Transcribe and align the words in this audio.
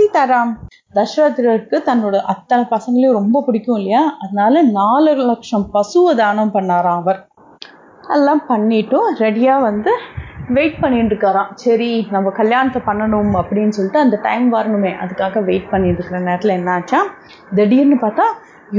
சீதாராம் 0.00 0.52
தசரதருக்கு 0.96 1.76
தன்னோட 1.88 2.16
அத்தனை 2.32 2.62
பசங்களையும் 2.72 3.16
ரொம்ப 3.18 3.42
பிடிக்கும் 3.46 3.76
இல்லையா? 3.80 4.02
அதனால 4.22 4.62
நாலு 4.78 5.10
லட்சம் 5.30 5.66
பசுவை 5.74 6.12
தானம் 6.20 6.52
பண்ணாராம் 6.54 7.00
அவர். 7.02 7.18
எல்லாம் 8.14 8.42
பண்ணிட்டும் 8.48 9.08
ரெடியாக 9.22 9.66
வந்து 9.66 9.92
வெயிட் 10.56 10.80
பண்ணிட்டு 10.82 11.12
இருக்காராம். 11.12 11.50
சரி 11.64 11.90
நம்ம 12.10 12.30
கல்யாணத்தை 12.30 12.80
பண்ணணும் 12.88 13.32
அப்படின்னு 13.40 13.76
சொல்லிட்டு 13.78 14.04
அந்த 14.04 14.18
டைம் 14.26 14.46
வரணுமே. 14.56 14.92
அதுக்காக 15.02 15.42
வெயிட் 15.50 15.70
பண்ணிட்டு 15.72 16.00
இருக்கிற 16.00 16.20
நேரத்தில் 16.28 16.56
என்னாச்சா 16.58 17.00
திடீர்னு 17.58 17.98
பார்த்தா 18.04 18.26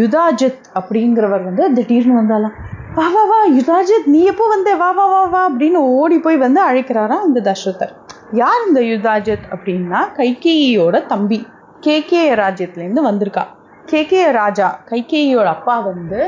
யுதாஜித் 0.02 0.68
அப்படிங்கிறவர் 0.80 1.48
வந்து 1.50 1.66
திடீர்னு 1.78 2.20
வந்தாலாம் 2.22 2.58
வா 2.98 3.08
வா 3.16 3.24
வா 3.32 3.40
யுதாஜித் 3.58 4.08
நீ 4.16 4.22
எப்போ 4.32 4.46
வந்த? 4.48 4.70
வா 4.76 4.90
வா 4.98 5.06
வா 5.14 5.24
வா 5.34 5.42
அப்படின்னு 5.50 5.82
ஓடி 6.00 6.20
போய் 6.20 6.44
வந்து 6.46 6.62
அழைக்கிறாராம் 6.70 7.28
இந்த 7.30 7.42
தசரதர். 7.50 7.94
யார் 8.40 8.62
இந்த 8.68 8.82
யுதாஜித் 8.82 9.48
அப்படின்னா 9.54 10.02
கைகேயியோட 10.18 11.06
தம்பி. 11.06 11.40
கேகே 11.86 12.22
ராஜ்யத்துலேருந்து 12.42 13.04
வந்திருக்கா. 13.08 13.44
கேகே 13.92 14.32
ராஜா 14.32 14.68
கைகேயியோட 14.90 15.48
அப்பா 15.56 15.80
வந்து 15.80 16.20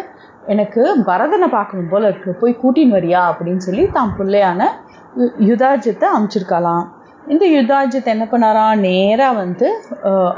எனக்கு 0.46 0.82
பரதனை 1.06 1.48
பார்க்கணும் 1.48 1.90
போல 1.90 2.08
இருக்கு. 2.08 2.32
போய் 2.42 2.60
கூட்டின்னு 2.64 2.96
வரியா 2.98 3.22
அப்படின்னு 3.32 3.64
சொல்லி 3.68 3.86
தான் 3.92 4.14
பிள்ளையான 4.18 4.62
யுதாஜத்தை 5.50 6.08
அமைச்சிருக்கலாம் 6.18 6.86
இந்த 7.32 7.46
யுத்தாஜித் 7.54 8.10
என்ன 8.14 8.26
பண்ணாரா? 8.32 8.64
நேராக 8.86 9.38
வந்து 9.42 9.68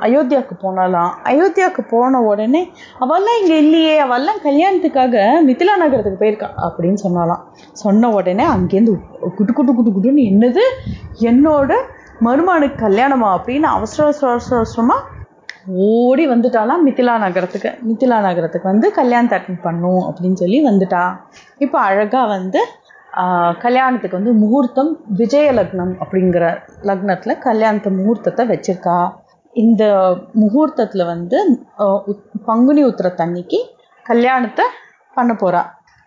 அயோத்தியாவுக்கு 0.05 0.55
போனாலாம் 0.63 1.13
அயோத்தியாவுக்கு 1.31 1.84
போன 1.94 2.21
உடனே 2.30 2.61
அவெல்லாம் 3.03 3.38
இங்கே 3.41 3.58
இல்லையே 3.63 3.95
அவெல்லாம் 4.05 4.39
கல்யாணத்துக்காக 4.45 5.16
மித்திலா 5.48 5.75
நகரத்துக்கு 5.84 6.21
போயிருக்கா 6.21 6.49
அப்படின்னு 6.67 6.99
சொன்னாலாம் 7.05 7.41
சொன்ன 7.84 8.11
உடனே 8.17 8.45
அங்கேருந்து 8.55 8.94
குட்டு 9.38 9.52
குட்டு 9.53 9.73
குட்டு 9.77 9.94
குட்டுன்னு 9.95 10.30
என்னது? 10.34 10.66
என்னோட 11.31 11.71
மருமானுக்கு 12.27 12.80
கல்யாணமா? 12.86 13.30
அப்படின்னு 13.38 13.70
அவசர 13.77 14.05
அவசர 14.08 14.58
அவசரமாக 14.61 15.13
ஓடி 15.89 16.23
வந்துட்டாலாம் 16.31 16.83
மித்திலா 16.88 17.13
நகரத்துக்கு. 17.23 17.70
மித்திலா 17.89 18.17
நகரத்துக்கு 18.25 18.72
வந்து 18.72 18.88
கல்யாணத்தை 18.99 19.38
அட்டன் 19.39 19.64
பண்ணும் 19.67 20.03
அப்படின்னு 20.08 20.38
சொல்லி 20.42 20.58
வந்துட்டா. 20.67 21.03
இப்போ 21.66 21.77
அழகாக 21.89 22.25
வந்து 22.36 22.59
கல்யாணத்துக்கு 23.63 24.19
வந்து 24.19 24.33
முகூர்த்தம் 24.41 24.89
விஜய 25.19 25.47
லக்னம் 25.53 25.94
அப்படிங்கிற 26.03 26.45
லக்னத்தில் 26.89 27.41
கல்யாணத்து 27.47 27.89
முகூர்த்தத்தை 27.99 28.44
வச்சுருக்கா. 28.53 28.97
இந்த 29.55 29.83
முகூர்த்தத்தில் 30.41 31.09
வந்து 31.13 31.38
பங்குனி 32.45 32.81
உத்திரத்தன்னைக்கு 32.86 33.59
கல்யாணத்தை 34.05 34.66
பண்ண 35.13 35.33
போகிறா 35.33 35.61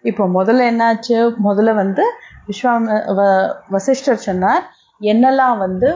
இப்போ 0.04 0.24
முதல்ல 0.28 0.66
என்னாச்சு? 0.72 1.16
முதல்ல 1.46 1.70
வந்து 1.74 2.04
விஸ்வாம 2.48 2.84
வ 3.18 3.22
வசிஷ்டர் 3.70 4.26
சொன்னார் 4.26 4.64
என்னெல்லாம் 5.00 5.56
வந்து 5.58 5.88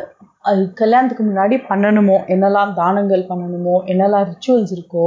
கல்யாணத்துக்கு 0.81 1.25
முன்னாடி 1.31 1.57
பண்ணணுமோ? 1.71 2.17
என்னெல்லாம் 2.35 2.73
தானங்கள் 2.81 3.23
பண்ணணுமோ? 3.31 3.75
என்னெல்லாம் 3.93 4.27
ரிச்சுவல்ஸ் 4.31 4.73
இருக்கோ? 4.77 5.07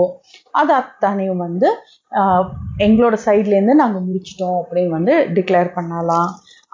அது 0.60 0.74
அத்தனையும் 0.82 1.44
வந்து 1.46 1.70
எங்களோட 2.86 3.16
சைட்லேருந்து 3.26 3.82
நாங்கள் 3.84 4.06
முடிச்சிட்டோம் 4.08 4.58
அப்படின்னு 4.62 4.96
வந்து 4.98 5.16
டிக்ளேர் 5.38 5.72
பண்ணலாம். 5.78 6.30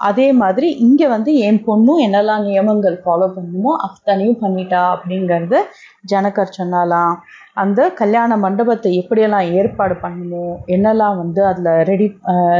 அதே 0.09 0.27
மாதிரி 0.41 0.67
இங்கே 0.85 1.07
வந்து 1.07 1.31
என் 1.47 1.61
பொண்ணும் 1.67 1.99
என்னெல்லாம் 2.05 2.45
நியமங்கள் 2.49 2.95
ஃபாலோ 3.03 3.27
பண்ணணுமோ 3.35 3.73
அத்தனையும் 3.87 4.41
பண்ணிட்டா 4.43 4.81
அப்படிங்கிறது 4.95 5.59
ஜனகர் 6.13 6.57
சொன்னாலாம். 6.59 7.13
அந்த 7.57 7.89
கல்யாண 8.01 8.37
மண்டபத்தை 8.37 8.89
எப்படியெல்லாம் 8.99 9.49
ஏற்பாடு 9.59 9.95
பண்ணணுமோ 10.03 10.43
என்னெல்லாம் 10.75 11.17
வந்து 11.21 11.41
அதில் 11.49 11.71
ரெடி 11.89 12.07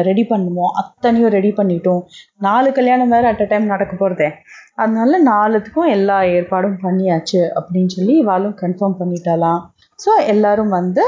ரெடி 0.09 0.23
பண்ணணுமோ 0.31 0.65
அத்தனையும் 0.81 1.33
ரெடி 1.37 1.51
பண்ணிட்டோம். 1.59 2.01
நாலு 2.47 2.69
கல்யாணம் 2.79 3.13
வேறு 3.15 3.29
அட் 3.31 3.43
அ 3.45 3.47
டைம் 3.51 3.71
நடக்க 3.73 3.93
போகிறதே 3.95 4.29
அதனால 4.75 5.19
நாலுத்துக்கும் 5.31 5.91
எல்லா 5.95 6.17
ஏற்பாடும் 6.37 6.77
பண்ணியாச்சு 6.83 7.41
அப்படின்னு 7.59 7.91
சொல்லி 7.97 8.13
இவாளும் 8.23 8.55
கன்ஃபார்ம் 8.61 8.99
பண்ணிட்டாலாம் 9.01 9.61
ஸோ 9.99 10.13
எல்லாரும் 10.33 10.71
வந்து 10.79 11.03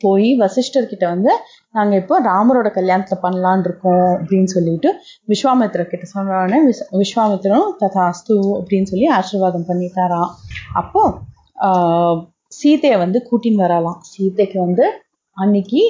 போய் 0.00 0.28
வசிஷ்டர்கிட்ட 0.42 1.04
வந்து 1.14 1.32
நாங்கள் 1.74 2.00
இப்போ 2.00 2.14
ராமரோட 2.28 2.68
கல்யாணத்தில் 2.78 3.22
பண்ணலான் 3.24 3.62
இருக்கோம் 3.64 4.08
அப்படின்னு 4.16 4.50
சொல்லிட்டு 4.56 4.88
விஸ்வாமித்திர 5.32 5.82
கிட்ட 5.84 6.06
சொன்னோடனே 6.14 6.58
விஸ் 6.66 6.82
விஸ்வாமித்திரம் 7.02 7.68
ததாஸ்து 7.82 8.36
அப்படின்னு 8.58 8.90
சொல்லி 8.92 9.08
ஆசீர்வாதம் 9.18 9.68
பண்ணிட்டாராம். 9.70 10.30
அப்போ 10.82 11.02
சீதையை 12.58 12.96
வந்து 12.98 13.18
கூட்டின்னு 13.28 13.62
வரலாம். 13.64 13.98
சீதைக்கு 14.12 14.58
வந்து 14.60 14.86
அன்னைக்கு 15.36 15.82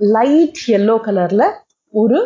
லைட் 0.00 0.62
எல்லோ 0.68 0.94
கலர்ல 1.06 1.44
ஒரு 1.94 2.18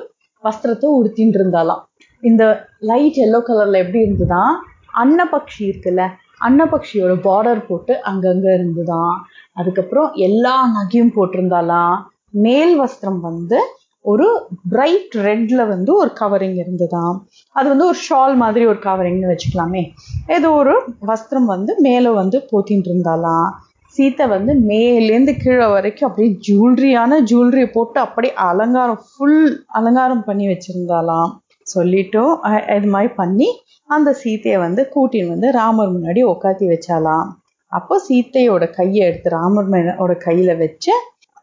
வஸ்திரத்தை 0.45 0.89
உடுத்தின்னு 0.99 1.39
இருந்தாலாம். 1.39 1.83
இந்த 2.23 2.45
லைட் 2.91 3.19
எல்லோ 3.27 3.41
கலர்ல 3.49 3.81
எப்படி 3.85 4.03
இருந்துதான் 4.05 4.55
அன்னபக்ஷி 5.03 5.63
இருக்குல்ல 5.69 6.03
அன்னபக்ஷியோட 6.47 7.13
பார்டர் 7.27 7.61
போட்டு 7.67 7.93
அங்கங்க 8.11 8.47
இருந்துதான் 8.55 9.15
அதுக்கப்புறம் 9.53 10.09
எல்லா 10.27 10.55
நகையும் 10.77 11.15
போட்டிருந்தாலாம். 11.17 11.97
மேல் 12.45 12.75
வஸ்திரம் 12.81 13.21
வந்து 13.21 13.59
ஒரு 14.05 14.27
பிரைட் 14.71 15.15
ரெட்ல 15.27 15.63
வந்து 15.69 15.91
ஒரு 15.95 16.11
கவரிங் 16.21 16.57
இருந்ததாம். 16.63 17.17
அது 17.57 17.67
வந்து 17.69 17.87
ஒரு 17.87 17.99
ஷால் 18.07 18.35
மாதிரி 18.37 18.65
ஒரு 18.67 18.81
கவரிங்னு 18.83 19.29
வச்சுக்கலாமே. 19.33 19.83
ஏதோ 20.27 20.49
ஒரு 20.53 20.75
வஸ்திரம் 21.07 21.49
வந்து 21.55 21.75
மேலே 21.79 22.13
வந்து 22.21 22.39
போத்தின்னு 22.51 22.91
இருந்தாலாம். 22.91 23.49
சீத்தை 23.97 24.29
வந்து 24.29 24.53
மேலேருந்து 24.67 25.33
கீழே 25.37 25.67
வரைக்கும் 25.67 26.09
அப்படியே 26.09 26.31
ஜுவல்லரியான 26.47 27.19
ஜுவல்லரி 27.21 27.67
போட்டு 27.67 28.01
அப்படியே 28.01 28.35
அலங்காரம் 28.35 29.03
ஃபுல் 29.09 29.63
அலங்காரம் 29.69 30.25
பண்ணி 30.25 30.47
வச்சிருந்தாலாம் 30.49 31.31
சொல்லிட்டோம் 31.67 32.33
இது 32.77 32.87
மாதிரி 32.87 33.13
பண்ணி 33.15 33.49
அந்த 33.89 34.17
சீத்தையை 34.25 34.59
வந்து 34.59 34.83
கூட்டின்னு 34.95 35.29
வந்து 35.29 35.51
ராமர் 35.51 35.93
முன்னாடி 35.93 36.21
உட்காத்தி 36.23 36.67
வச்சாலாம் 36.69 37.27
அப்போ 37.73 38.01
சீத்தையோட 38.09 38.71
கையை 38.71 39.07
எடுத்து 39.07 39.31
ராமர் 39.31 40.17
கையில 40.23 40.59
வச்சு 40.59 40.95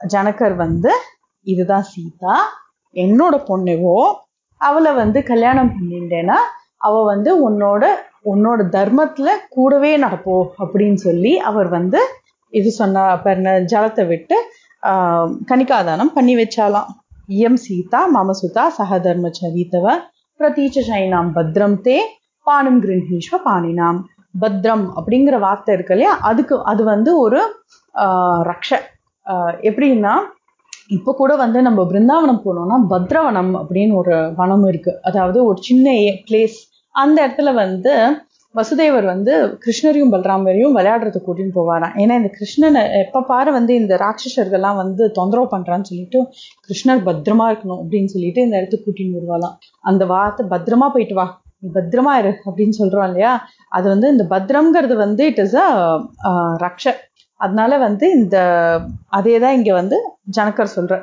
ஜனகர் 0.08 0.56
வந்து 0.56 0.92
இதுதான் 1.46 1.82
சீதா 1.82 2.36
என்னோட 2.96 3.36
பொண்ணுவோ 3.50 3.98
அவளை 4.62 4.94
வந்து 4.94 5.24
கல்யாணம் 5.24 5.74
பண்ணிட்டேன்னா 5.76 6.38
அவ 6.78 7.04
வந்து 7.04 7.50
உன்னோட 7.50 7.84
உன்னோட 8.26 8.62
தர்மத்துல 8.70 9.30
கூடவே 9.50 9.98
நடப்போ 9.98 10.38
அப்படின்னு 10.60 10.94
சொல்லி 10.94 11.38
அவர் 11.38 11.68
வந்து 11.68 12.00
இது 12.58 12.70
சொன்னா 12.80 13.04
பெருன 13.26 13.56
ஜலத்தை 13.72 14.04
விட்டு 14.12 14.38
கணிகாதானம் 15.50 16.14
பண்ணி 16.18 16.34
வச்சாலாம். 16.40 16.90
இயம் 17.38 17.60
சீதா 17.66 18.00
மம 18.16 18.34
சுதா 18.42 18.66
சகதர்ம 18.78 19.30
சரித்தவ 19.40 19.88
பிரதீச்ச 20.40 20.84
சைனாம் 20.90 21.30
பத்ரம் 21.38 21.78
தே 21.88 21.98
பானும் 22.48 22.80
கிருஹீஸ்வ 22.86 23.38
பாணினாம். 23.48 24.00
பத்ரம் 24.42 24.86
அப்படிங்கிற 25.00 25.36
வார்த்தை 25.46 25.72
இருக்கு 25.76 25.94
இல்லையா? 25.96 26.14
அதுக்கு 26.30 26.56
அது 26.72 26.82
வந்து 26.94 27.12
ஒரு 27.24 27.40
ரக்ஷ. 28.50 28.72
எப்படின்னா 29.70 30.14
இப்போ 30.96 31.12
கூட 31.20 31.32
வந்து 31.44 31.60
நம்ம 31.68 31.80
பிருந்தாவனம் 31.90 32.42
போனோம்னா 32.46 32.78
பத்ரவனம் 32.94 33.52
அப்படின்னு 33.60 33.94
ஒரு 34.02 34.16
வனம் 34.40 34.66
இருக்கு. 34.72 34.94
அதாவது 35.08 35.40
ஒரு 35.50 35.60
சின்ன 35.68 35.92
பிளேஸ் 36.28 36.58
அந்த 36.96 37.18
இடத்துல 37.26 37.52
வந்து 37.64 37.94
வசுதேவர் 38.56 39.06
வந்து 39.06 39.34
கிருஷ்ணரையும் 39.64 40.14
பலராமரையும் 40.14 40.76
விளையாடுறதுக்கு 40.78 41.28
கூட்டின்னு 41.28 41.56
போவாராம். 41.58 41.94
ஏன்னா 42.02 42.14
இந்த 42.22 42.30
கிருஷ்ணனை 42.38 42.82
எப்போ 43.02 43.20
பாரு 43.22 43.50
வந்து 43.52 43.74
இந்த 43.76 43.94
ராட்சசர்கள்லாம் 44.04 44.80
வந்து 44.84 45.04
தொந்தரவு 45.12 45.48
பண்றான்னு 45.52 45.90
சொல்லிட்டு 45.90 46.20
கிருஷ்ணர் 46.68 47.04
பத்திரமா 47.10 47.46
இருக்கணும் 47.50 47.82
அப்படின்னு 47.82 48.12
சொல்லிட்டு 48.16 48.42
இந்த 48.42 48.58
இடத்துக்கு 48.60 48.88
கூட்டின்னு 48.88 49.18
வருவாளாம். 49.20 49.56
அந்த 49.82 50.06
வார்த்தை 50.14 50.46
பத்திரமா 50.56 50.88
போயிட்டு 50.96 51.18
வா. 51.20 51.28
பத்திரமா 51.78 52.12
இரு 52.22 52.32
அப்படின்னு 52.48 52.76
சொல்றோம் 52.82 53.08
இல்லையா? 53.10 53.32
அது 53.78 53.86
வந்து 53.90 54.08
இந்த 54.10 54.26
பத்ரம்ங்கிறது 54.34 54.96
வந்து 55.06 55.24
இட் 55.32 55.42
இஸ் 55.46 55.58
அ 55.64 55.68
ரக்ஷ. 56.66 56.86
அதனால 57.40 57.72
வந்து 57.78 58.06
இந்த 58.12 58.38
அதே 59.18 59.36
தான் 59.40 59.58
இங்க 59.60 59.72
வந்து 59.74 59.98
ஜனக்கர் 60.38 60.76
சொல்ற. 60.78 60.96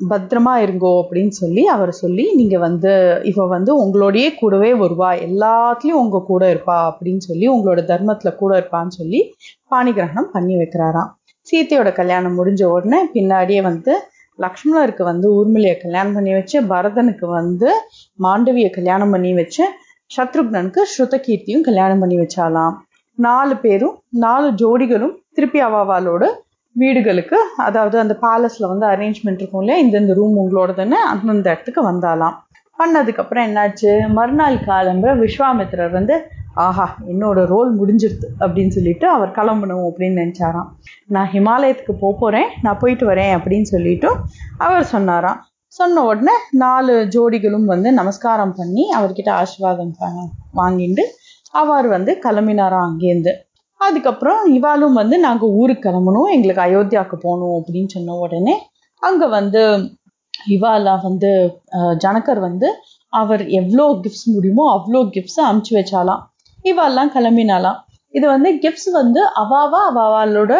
பத்திரமா 0.00 0.52
இருங்கோ 0.56 0.92
அப்படின்னு 1.00 1.28
சொல்லி 1.28 1.66
அவர் 1.66 1.92
சொல்லி 1.92 2.34
நீங்க 2.34 2.58
வந்து 2.58 2.92
இவ 3.24 3.46
வந்து 3.46 3.72
உங்களோடயே 3.82 4.34
கூடவே 4.34 4.72
வருவா. 4.72 5.10
எல்லாத்துலயும் 5.28 6.00
உங்க 6.02 6.22
கூட 6.26 6.54
இருப்பா. 6.54 6.78
அப்படின்னு 6.88 7.18
சொல்லி 7.18 7.48
உங்களோட 7.48 7.82
தர்மத்துல 7.92 8.34
கூட 8.34 8.58
இருப்பான்னு 8.60 8.88
சொல்லி 8.88 9.20
பாணிகிரகணம் 9.70 10.32
பண்ணி 10.32 10.54
வைக்கிறாராம். 10.54 11.10
சீத்தையோட 11.46 11.92
கல்யாணம் 11.92 12.36
முடிஞ்ச 12.38 12.64
உடனே 12.64 13.00
பின்னாடியே 13.14 13.62
வந்து 13.62 13.94
லக்ஷ்மணருக்கு 14.38 15.02
வந்து 15.02 15.26
ஊர்மிளைய 15.34 15.74
கல்யாணம் 15.80 16.14
பண்ணி 16.14 16.32
வச்சு 16.32 16.60
பரதனுக்கு 16.62 17.26
வந்து 17.26 17.68
மாண்டவிய 18.22 18.70
கல்யாணம் 18.70 19.10
பண்ணி 19.10 19.34
வச்சு 19.34 19.64
சத்ருக்னனுக்கு 20.10 20.80
ஸ்ருதகீர்த்தியும் 20.92 21.60
கல்யாணம் 21.60 21.98
பண்ணி 21.98 22.16
வச்சாலாம் 22.16 22.74
நாலு 23.18 23.56
பேரும் 23.56 23.94
நாலு 24.08 24.48
ஜோடிகளும் 24.52 25.14
திருப்பி 25.32 25.60
அவாவாலோடு 25.60 26.28
வீடுகளுக்கு 26.74 27.38
அதாவது 27.56 27.98
அந்த 27.98 28.18
பேலஸில் 28.22 28.70
வந்து 28.72 28.86
அரேஞ்ச்மெண்ட் 28.86 29.40
இருக்கும் 29.42 29.60
இல்லையா? 29.60 29.86
இந்தந்த 29.86 30.14
ரூம் 30.14 30.36
உங்களோடதுன்னு 30.38 30.98
அந்தந்த 31.12 31.50
இடத்துக்கு 31.50 31.82
வந்தாலாம். 31.90 32.36
பண்ணதுக்கப்புறம் 32.78 33.44
என்னாச்சு? 33.48 34.08
மறுநாள் 34.08 34.54
காலம்புற 34.54 35.10
விஸ்வாமித்திரர் 35.24 35.90
வந்து 35.90 36.28
ஆஹா 36.54 36.96
என்னோட 37.06 37.46
ரோல் 37.46 37.70
முடிஞ்சிருது 37.78 38.26
அப்படின்னு 38.40 38.68
சொல்லிட்டு 38.68 39.08
அவர் 39.08 39.30
கிளம்பணும் 39.30 39.84
அப்படின்னு 39.86 40.18
நினச்சாராம். 40.22 40.68
நான் 41.06 41.30
ஹிமாலயத்துக்கு 41.32 41.94
போக 42.00 42.16
போகிறேன் 42.18 42.50
நான் 42.62 42.78
போயிட்டு 42.78 43.08
வரேன் 43.10 43.32
அப்படின்னு 43.36 43.62
சொல்லிட்டு 43.62 44.10
அவர் 44.58 44.84
சொன்னாராம். 44.84 45.40
சொன்ன 45.66 46.04
உடனே 46.04 46.32
நாலு 46.50 47.08
ஜோடிகளும் 47.14 47.64
வந்து 47.64 47.92
நமஸ்காரம் 47.92 48.54
பண்ணி 48.56 48.90
அவர்கிட்ட 48.98 49.30
ஆசீர்வாதம் 49.30 49.94
வாங்கிட்டு 50.56 51.04
அவர் 51.50 51.86
வந்து 51.86 52.18
கிளம்பினாராம் 52.24 52.86
அங்கேருந்து 52.88 53.32
அதுக்கப்புறம் 53.86 54.40
இவாளும் 54.56 54.98
வந்து 55.00 55.16
நாங்கள் 55.26 55.54
ஊருக்கு 55.60 55.84
கிளம்பணும் 55.84 56.32
எங்களுக்கு 56.34 56.66
அயோத்தியாவுக்கு 56.66 57.16
போகணும் 57.26 57.56
அப்படின்னு 57.58 57.92
சொன்ன 57.94 58.18
உடனே 58.24 58.54
அங்கே 59.02 59.26
வந்து 59.38 59.62
இவாலா 60.54 60.94
வந்து 61.06 61.30
ஜனகர் 62.04 62.40
வந்து 62.48 62.68
அவர் 63.12 63.42
எவ்வளோ 63.60 63.84
கிஃப்ட்ஸ் 64.04 64.28
முடியுமோ 64.34 64.64
அவ்வளோ 64.76 65.00
கிஃப்ட்ஸை 65.16 65.42
அமுச்சு 65.50 65.72
வச்சாலாம் 65.78 66.22
இவாலாம் 66.64 67.12
கிளம்பினாலாம் 67.16 67.78
இது 68.14 68.26
வந்து 68.32 68.50
கிஃப்ட்ஸ் 68.62 68.90
வந்து 68.98 69.20
அவாவா 69.40 69.78
அவாவாலோட 69.90 70.52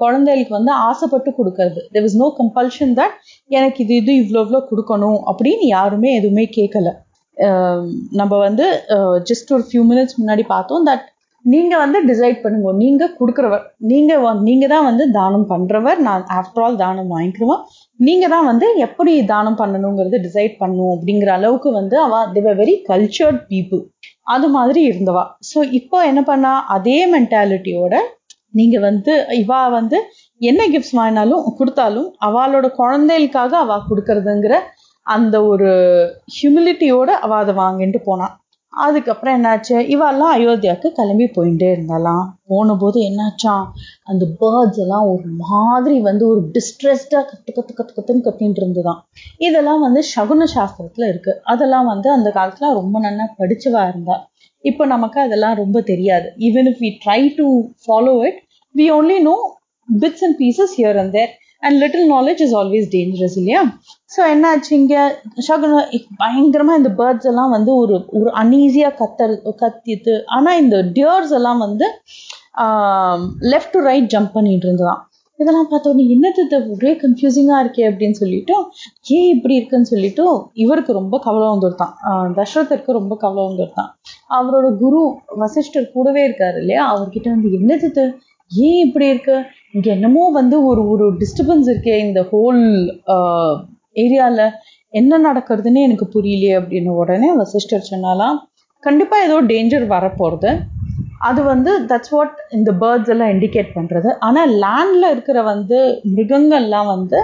குழந்தைகளுக்கு 0.00 0.54
வந்து 0.58 0.72
ஆசைப்பட்டு 0.88 1.30
கொடுக்கறது. 1.38 1.80
There 1.94 2.06
is 2.08 2.18
no 2.22 2.28
compulsion 2.38 2.92
that 3.00 3.16
எனக்கு 3.50 3.80
இது 3.84 3.96
இது 4.02 4.12
இவ்வளோ 4.22 4.42
இவ்வளோ 4.44 4.60
கொடுக்கணும் 4.70 5.18
அப்படின்னு 5.30 5.66
யாருமே 5.76 6.10
எதுவுமே 6.18 6.44
கேட்கல. 6.58 6.88
நம்ம 8.20 8.32
வந்து 8.46 8.66
ஜஸ்ட் 9.30 9.50
ஒரு 9.56 9.64
ஃபியூ 9.68 9.82
மினிட்ஸ் 9.90 10.18
முன்னாடி 10.20 10.44
பார்த்தோம் 10.54 10.86
தட் 10.88 11.04
நீங்கள் 11.52 11.80
வந்து 11.82 11.98
டிசைட் 12.10 12.38
பண்ணுங்க. 12.44 12.70
நீங்கள் 12.82 13.12
கொடுக்குறவர். 13.18 13.64
நீங்கள் 13.90 14.22
வந் 14.24 14.40
நீங்கள் 14.48 14.72
தான் 14.74 14.86
வந்து 14.88 15.04
தானம் 15.16 15.46
பண்ணுறவர் 15.52 15.98
நான் 16.06 16.24
ஆஃப்டர் 16.38 16.64
ஆல் 16.66 16.80
தானம் 16.82 17.12
வாங்கிக்கிறவன் 17.14 17.62
நீங்கள் 18.00 18.32
தான் 18.34 18.46
வந்து 18.50 18.66
எப்படி 18.86 19.12
தானம் 19.32 19.58
பண்ணணுங்கிறது 19.60 20.18
டிசைட் 20.26 20.54
பண்ணும் 20.62 20.92
அப்படிங்கிற 20.94 21.32
அளவுக்கு 21.38 21.70
வந்து 21.80 21.98
அவ 22.06 22.22
திவ 22.36 22.54
வெரி 22.60 22.74
கல்ச்சர்ட் 22.90 23.40
பீப்புள் 23.50 23.82
அது 24.34 24.46
மாதிரி 24.56 24.80
இருந்தவா. 24.90 25.24
ஸோ 25.50 25.58
இப்போ 25.80 25.98
என்ன 26.10 26.22
பண்ணா 26.30 26.52
அதே 26.76 26.98
மென்டாலிட்டியோட 27.14 27.94
நீங்கள் 28.58 28.84
வந்து 28.88 29.12
இவா 29.42 29.60
வந்து 29.78 29.98
என்ன 30.40 30.60
கிஃப்ட்ஸ் 30.72 30.96
வாங்கினாலும் 30.98 31.44
கொடுத்தாலும் 31.58 32.08
அவளோட 32.26 32.66
குழந்தைகளுக்காக 32.80 33.52
அவ 33.64 33.76
கொடுக்கறதுங்கிற 33.90 34.56
அந்த 35.06 35.36
ஒரு 35.50 35.70
ஹியூமிலிட்டியோட 36.36 37.10
அவ 37.24 37.32
அதை 37.42 37.52
வாங்கிட்டு 37.62 37.98
போனா. 38.08 38.26
அதுக்கப்புறம் 38.84 39.36
என்னாச்சு? 39.36 39.76
இவெல்லாம் 39.94 40.32
அயோத்தியாவுக்கு 40.36 40.88
கிளம்பி 40.88 41.26
போயிட்டே 41.36 41.68
இருந்தாலாம் 41.76 42.24
போன 42.46 42.74
போது 42.74 42.98
என்னாச்சாம் 43.00 43.64
அந்த 44.04 44.24
பேர்ட்ஸ் 44.40 44.80
எல்லாம் 44.84 45.06
ஒரு 45.06 45.28
மாதிரி 45.38 46.00
வந்து 46.00 46.24
ஒரு 46.28 46.42
டிஸ்ட்ரெஸ்டா 46.56 47.20
கத்து 47.30 47.52
கத்து 47.58 47.74
கத்து 47.78 47.94
கத்துன்னு 47.96 48.26
கத்தின்னு 48.26 48.60
இருந்துதான். 48.62 49.00
இதெல்லாம் 49.38 49.80
வந்து 49.80 50.02
சகுன 50.16 50.48
சாஸ்திரத்துல 50.54 51.08
இருக்கு. 51.08 51.34
அதெல்லாம் 51.42 51.86
வந்து 51.86 52.10
அந்த 52.10 52.32
காலத்துல 52.34 52.72
ரொம்ப 52.74 53.00
நல்லா 53.00 53.26
படிச்சவா 53.38 53.88
இருந்தா. 53.88 54.16
இப்போ 54.64 54.86
நமக்கு 54.86 55.20
அதெல்லாம் 55.20 55.56
ரொம்ப 55.56 55.80
தெரியாது. 55.80 56.28
Even 56.38 56.70
if 56.70 56.82
we 56.84 56.90
try 57.06 57.20
to 57.36 57.46
follow 57.84 58.14
it 58.26 58.40
we 58.74 58.86
only 58.98 59.18
know 59.20 59.36
bits 59.88 60.24
and 60.24 60.38
pieces 60.38 60.74
here 60.76 60.98
and 60.98 61.12
there 61.12 61.32
and 61.60 61.76
little 61.82 62.10
knowledge 62.12 62.40
is 62.40 62.54
always 62.54 62.88
dangerous 62.90 63.36
இல்லையா? 63.36 63.62
ஸோ 64.10 64.20
என்னாச்சு 64.32 64.70
இங்கே? 64.72 65.00
சகுன 65.46 65.78
பயங்கரமாக 66.16 66.80
இந்த 66.80 66.90
பேர்ட்ஸ் 67.00 67.28
எல்லாம் 67.30 67.54
வந்து 67.56 67.70
ஒரு 67.76 67.94
ஒரு 68.18 68.30
அன்ஈஸியாக 68.42 68.96
கத்தல் 69.00 69.34
கத்திட்டு 69.62 70.14
ஆனால் 70.36 70.60
இந்த 70.62 70.76
டியர்ஸ் 70.96 71.32
எல்லாம் 71.38 71.60
வந்து 71.64 71.86
லெஃப்ட் 73.52 73.74
டு 73.74 73.80
ரைட் 73.88 74.08
ஜம்ப் 74.14 74.32
பண்ணிட்டு 74.32 74.66
இருந்ததாம். 74.68 75.02
இதெல்லாம் 75.38 75.68
பார்த்த 75.70 75.90
உடனே 75.90 76.04
என்னது 76.14 76.42
இது? 76.44 76.58
ஒரே 76.74 76.92
கன்ஃபியூசிங்காக 77.02 77.62
இருக்கே 77.64 77.84
அப்படின்னு 77.88 78.16
சொல்லிட்டு 78.20 78.54
ஏன் 79.16 79.28
இப்படி 79.34 79.54
இருக்குன்னு 79.54 79.90
சொல்லிட்டு 79.90 80.24
இவருக்கு 80.64 80.92
ரொம்ப 80.92 81.16
கவலை 81.18 81.48
வந்துருத்தான் 81.54 81.92
ஆஹ் 82.08 82.30
தசரதருக்கு 82.38 82.98
ரொம்ப 83.00 83.16
கவலை 83.16 83.42
வந்துருத்தான் 83.48 83.90
அவரோட 84.38 84.68
குரு 84.82 85.00
வசிஷ்டர் 85.42 85.92
கூடவே 85.92 86.22
இருக்காரு 86.28 86.58
இல்லையா? 86.62 86.84
அவர்கிட்ட 86.92 87.28
வந்து 87.28 87.50
என்னது 87.58 87.88
இது? 87.90 88.04
ஏன் 88.50 88.80
இப்படி 88.86 89.06
இருக்கு? 89.08 89.36
இங்கே 89.72 89.90
என்னமோ 89.90 90.24
வந்து 90.30 90.56
ஒரு 90.66 90.82
ஒரு 90.88 91.06
டிஸ்டர்பன்ஸ் 91.22 91.68
இருக்கே 91.72 91.96
இந்த 92.06 92.20
ஹோல் 92.32 92.62
ஏரியாவில் 94.04 94.46
என்ன 94.94 95.18
நடக்கிறதுன்னு 95.26 95.80
எனக்கு 95.86 96.06
புரியலையே 96.14 96.54
அப்படின்னு 96.60 96.92
உடனே 97.02 97.30
வசிஷ்டர் 97.40 97.90
சொன்னாலாம் 97.92 98.36
கண்டிப்பாக 98.82 99.26
ஏதோ 99.28 99.36
டேஞ்சர் 99.50 99.86
வரப்போகிறது 99.94 100.50
அது 101.26 101.40
வந்து 101.52 101.70
தட்ஸ் 101.90 102.12
வாட் 102.14 102.38
இந்த 102.56 102.70
பேர்ட்ஸ் 102.80 103.10
எல்லாம் 103.12 103.30
இண்டிகேட் 103.34 103.70
பண்ணுறது 103.76 104.10
ஆனால் 104.26 104.50
லேண்டில் 104.62 105.12
இருக்கிற 105.14 105.38
வந்து 105.52 105.78
மிருகங்கள்லாம் 106.16 106.90
வந்து 106.94 107.18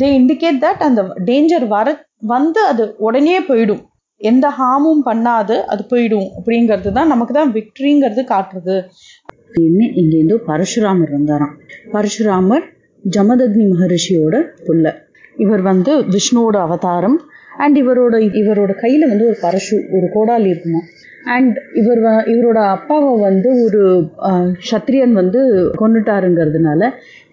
தே 0.00 0.08
இண்டிகேட் 0.20 0.62
தட் 0.64 0.84
அந்த 0.86 1.02
டேஞ்சர் 1.28 1.66
வர 1.74 1.88
வந்து 2.32 2.60
அது 2.70 2.84
உடனே 3.06 3.36
போயிடும். 3.48 3.82
எந்த 4.20 4.46
ஹார்மும் 4.58 5.02
பண்ணாது 5.08 5.56
அது 5.72 5.82
போயிடும். 5.92 6.28
அப்படிங்கிறது 6.36 6.90
தான் 6.98 7.10
நமக்கு 7.12 7.32
தான் 7.38 7.52
விக்ட்ரிங்கிறது 7.56 8.22
காட்டுறது. 8.32 8.76
அப்படின்னு 9.40 9.86
இங்கேருந்து 10.00 10.36
பரசுராமர் 10.48 11.12
இருந்தாராம் 11.14 11.54
பரசுராமர் 11.94 12.64
ஜமதக்னி 13.04 13.64
மகரிஷியோட 13.72 14.36
புள்ள. 14.66 14.84
இவர் 15.36 15.60
வந்து 15.60 16.04
விஷ்ணுவோட 16.04 16.56
அவதாரம் 16.56 17.20
அண்ட் 17.58 17.78
இவரோட 17.78 18.14
இவரோட 18.34 18.70
கையில 18.82 19.08
வந்து 19.08 19.26
ஒரு 19.26 19.36
பரசு 19.42 19.84
ஒரு 19.92 20.06
கோடாலி 20.14 20.46
இருக்குமா. 20.46 20.78
அண்ட் 21.24 21.56
இவர் 21.74 21.98
வ- 21.98 22.26
இவரோட 22.26 22.68
அப்பாவை 22.68 23.20
வந்து 23.20 23.64
ஒரு 23.64 24.10
அஹ், 24.22 24.54
சத்திரியன் 24.72 25.12
வந்து 25.12 25.70
கொண்டுட்டாருங்கிறதுனால 25.80 26.90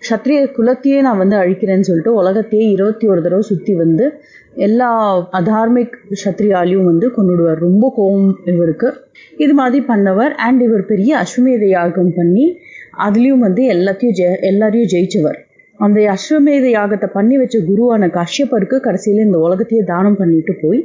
சத்திரிய 0.10 0.52
குலத்தையே 0.52 1.02
நான் 1.02 1.18
வந்து 1.18 1.36
அழிக்கிறேன்னு 1.36 1.80
சொல்லிட்டு 1.80 2.14
உலகத்தையே 2.14 2.70
இருபத்தி 2.70 3.08
ஒரு 3.08 3.22
தடவை 3.22 3.42
சுற்றி 3.42 3.74
வந்து 3.74 4.12
எல்லா 4.56 5.18
அதார்மிக் 5.34 5.96
சத்திரியாலையும் 6.26 6.84
வந்து 6.84 7.10
கொண்டுடுவார் 7.10 7.56
ரொம்ப 7.56 7.94
கோபம் 7.96 8.40
இவருக்கு. 8.46 8.94
இது 9.38 9.54
மாதிரி 9.54 9.86
பண்ணவர் 9.86 10.30
அண்ட் 10.30 10.62
இவர் 10.62 10.86
பெரிய 10.86 11.18
அஸ்வமேத 11.18 11.66
யாகம் 11.68 12.14
பண்ணி 12.16 12.58
அதுலேயும் 12.98 13.38
வந்து 13.38 13.64
எல்லாத்தையும் 13.64 14.16
ஜெய 14.16 14.40
எல்லாரையும் 14.42 14.90
ஜெயிச்சவர். 14.90 15.40
அந்த 15.82 16.00
அஸ்வமேத 16.14 16.66
யாகத்தை 16.72 17.08
பண்ணி 17.12 17.36
வச்ச 17.38 17.58
குருவான 17.68 18.10
கஷ்யப்பருக்கு 18.16 18.78
கடைசியில 18.84 19.26
இந்த 19.26 19.40
உலகத்தையே 19.40 19.84
தானம் 19.86 20.18
பண்ணிட்டு 20.18 20.54
போய் 20.62 20.80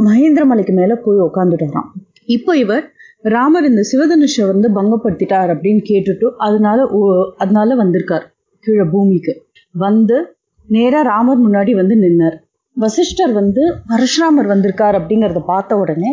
மகேந்திர 0.00 0.44
மலைக்கு 0.46 0.72
மேல 0.72 0.94
போய் 1.02 1.24
உட்காந்துட்டாராம் 1.26 1.88
இப்போ 2.28 2.52
இவர் 2.56 2.84
ராமர் 3.24 3.64
இந்த 3.64 3.82
சிவதனுஷை 3.88 4.44
வந்து 4.46 4.68
பங்கப்படுத்திட்டார் 4.76 5.50
அப்படின்னு 5.54 5.82
கேட்டுட்டு 5.86 6.26
அதனால 6.38 6.84
ஓ- 6.98 7.08
அதனால 7.36 7.74
வந்திருக்கார் 7.74 8.26
கீழே 8.64 8.84
பூமிக்கு. 8.92 9.32
வந்து 9.74 10.16
நேரா 10.68 11.00
ராமர் 11.02 11.40
முன்னாடி 11.40 11.72
வந்து 11.76 11.94
நின்னார். 11.96 12.36
வசிஷ்டர் 12.76 13.32
வந்து 13.32 13.62
பரஷுராமர் 13.88 14.48
வந்திருக்கார் 14.48 14.98
அப்படிங்கறத 14.98 15.40
பார்த்த 15.46 15.78
உடனே 15.78 16.10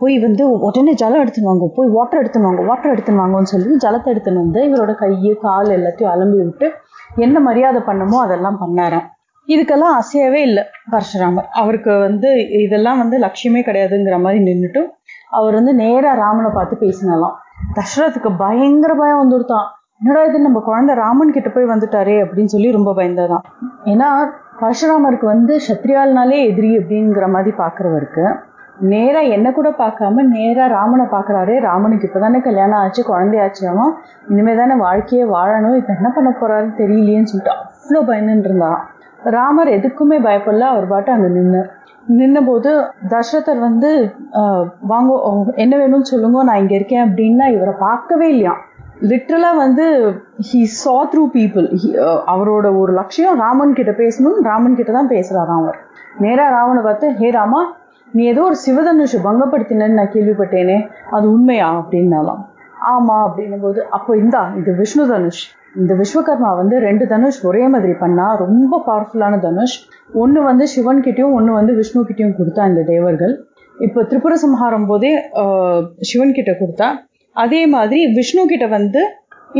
போய் 0.00 0.16
வந்து 0.18 0.42
உடனே 0.66 0.92
ஜலம் 0.94 1.22
எடுத்துன்னு 1.22 1.50
வாங்க 1.50 1.66
போய் 1.76 1.88
வாட்டர் 1.88 2.20
எடுத்துன்னு 2.22 2.48
வாங்க 2.48 2.62
வாட்டர் 2.62 2.92
எடுத்துன்னு 2.92 3.22
வாங்கன்னு 3.22 3.52
சொல்லி 3.52 3.76
ஜலத்தை 3.84 4.08
எடுத்துன்னு 4.12 4.42
வந்து 4.42 4.60
இவரோட 4.68 4.92
கையை 4.96 5.34
கால் 5.40 5.70
எல்லாத்தையும் 5.70 6.12
அலம்பி 6.12 6.38
விட்டு 6.40 6.66
என்ன 7.16 7.40
மரியாதை 7.40 7.80
பண்ணுமோ 7.80 8.18
அதெல்லாம் 8.20 8.60
பண்ணாராம் 8.60 9.08
இதுக்கெல்லாம் 9.48 9.94
அசையவே 10.00 10.40
இல்லை 10.40 10.62
பரசுராமர். 10.90 11.46
அவருக்கு 11.50 11.98
வந்து 11.98 12.48
இதெல்லாம் 12.48 12.98
வந்து 12.98 13.18
லட்சியமே 13.18 13.60
கிடையாதுங்கிற 13.66 14.20
மாதிரி 14.20 14.44
நின்றுட்டு 14.44 14.82
அவர் 15.30 15.54
வந்து 15.54 15.74
நேராக 15.74 16.20
ராமனை 16.20 16.50
பார்த்து 16.54 16.76
பேசினாலாம். 16.80 17.34
தசரத்துக்கு 17.74 18.30
பயங்கர 18.36 18.94
பயம் 18.94 19.22
வந்துருத்தான் 19.22 19.66
என்னடா 19.98 20.24
இது 20.24 20.40
நம்ம 20.40 20.60
குழந்தை 20.60 20.94
ராமன் 20.94 21.32
கிட்ட 21.32 21.48
போய் 21.48 21.64
வந்துட்டாரே 21.64 22.16
அப்படின்னு 22.24 22.44
சொல்லி 22.44 22.72
ரொம்ப 22.72 22.94
பயந்ததான். 22.94 23.44
ஏன்னா 23.84 24.08
பரஷுராமருக்கு 24.60 25.24
வந்து 25.24 25.60
சத்ரியால்னாலே 25.68 26.38
எதிரி 26.50 26.78
அப்படிங்கிற 26.78 27.30
மாதிரி 27.30 27.56
பார்க்குறவருக்கு 27.56 28.36
நேரா 28.92 29.20
என்ன 29.36 29.48
கூட 29.56 29.68
பார்க்காம 29.80 30.22
நேரா 30.36 30.64
ராமனை 30.76 31.04
பார்க்கறாரு. 31.12 31.54
ராமனுக்கு 31.68 32.08
இப்பதானே 32.08 32.38
கல்யாணம் 32.46 32.80
ஆச்சு 32.82 33.02
குழந்தையாச்சாமா 33.10 33.86
இனிமே 34.30 34.54
தானே 34.60 34.74
வாழ்க்கையே 34.86 35.24
வாழணும். 35.36 35.76
இப்ப 35.80 35.92
என்ன 35.98 36.10
பண்ண 36.16 36.30
போறாருன்னு 36.40 36.74
தெரியலையேன்னு 36.82 37.30
சொல்லிட்டு 37.32 37.54
அவ்வளோ 37.56 38.02
பயந்துட்டு 38.10 38.50
இருந்தான். 38.50 38.80
ராமர் 39.36 39.70
எதுக்குமே 39.76 40.18
பயப்படல. 40.26 40.68
அவர் 40.72 40.90
பாட்டு 40.92 41.10
அங்க 41.14 41.28
நின்னார். 41.36 41.70
நின்னபோது 42.18 42.70
தசரதர் 43.12 43.60
வந்து 43.68 43.90
வாங்க 44.92 45.12
என்ன 45.64 45.74
வேணும்னு 45.82 46.10
சொல்லுங்க. 46.12 46.42
நான் 46.48 46.62
இங்க 46.62 46.74
இருக்கேன் 46.78 47.04
அப்படின்னா 47.06 47.46
இவரை 47.56 47.74
பார்க்கவே 47.86 48.28
இல்லையாம் 48.34 48.62
லிட்ரலா 49.10 49.48
வந்து 49.62 49.84
ஹி 50.48 50.60
சா 50.80 50.96
த்ரூ 51.12 51.22
பீப்புள் 51.36 51.66
அவரோட 52.34 52.66
ஒரு 52.80 52.92
லட்சியம் 52.98 53.40
ராமன் 53.44 53.74
கிட்ட 53.78 53.92
பேசணும் 54.02 54.36
ராமன் 54.48 54.76
கிட்ட 54.78 54.92
தான் 54.98 55.10
பேசுறாராம் 55.14 55.62
அவர். 55.62 55.78
நேரா 56.24 56.44
ராமனை 56.56 56.82
பார்த்து 56.88 57.06
ஹே 57.20 57.30
ராமா 57.38 57.62
நீ 58.16 58.22
ஏதோ 58.32 58.42
ஒரு 58.48 58.56
சிவதனுஷை 58.64 59.18
பங்கப்படுத்தினன்னு 59.26 59.98
நான் 59.98 60.12
கேள்விப்பட்டேனே 60.14 60.76
அது 61.16 61.26
உண்மையா 61.36 61.68
அப்படின்னாலாம். 61.78 62.42
ஆமா 62.92 63.16
அப்படின்னும் 63.26 63.64
போது 63.66 63.80
அப்போ 63.96 64.12
இந்தா 64.22 64.42
இது 64.60 64.70
விஷ்ணு 64.80 65.04
தனுஷ். 65.12 65.42
இந்த 65.80 65.92
விஸ்வகர்மா 66.00 66.50
வந்து 66.60 66.76
ரெண்டு 66.86 67.04
தனுஷ் 67.12 67.38
ஒரே 67.48 67.62
மாதிரி 67.72 67.94
பண்ணா 68.02 68.26
ரொம்ப 68.44 68.80
பவர்ஃபுல்லான 68.88 69.38
தனுஷ். 69.46 69.76
ஒன்னு 70.22 70.42
வந்து 70.50 70.64
சிவன் 70.74 71.02
கிட்டயும் 71.06 71.34
ஒன்னு 71.38 71.58
வந்து 71.58 71.74
விஷ்ணு 71.80 72.02
கிட்டயும் 72.10 72.36
கொடுத்தா 72.38 72.68
இந்த 72.72 72.84
தேவர்கள். 72.92 73.34
இப்போ 73.86 74.00
திரிபுர 74.10 74.34
சம்ஹாரம் 74.44 74.86
போதே 74.90 75.12
சிவன் 76.10 76.36
கிட்ட 76.38 76.52
கொடுத்தா 76.60 76.88
அதே 77.44 77.62
மாதிரி 77.74 78.00
விஷ்ணு 78.18 78.42
கிட்ட 78.52 78.66
வந்து 78.78 79.02